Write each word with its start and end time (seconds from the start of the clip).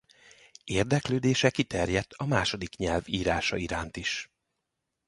Érdeklődése 0.63 1.49
kiterjed 1.49 2.05
a 2.15 2.25
második 2.25 2.75
nyelv 2.75 3.03
írása 3.07 3.55
iránt 3.57 3.97
is. 3.97 4.31